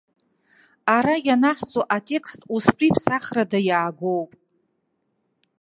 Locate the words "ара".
0.95-1.15